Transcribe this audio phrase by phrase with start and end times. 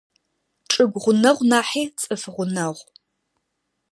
[0.69, 2.87] Чӏыгу гъунэгъу нахьи цӏыф гъунэгъу.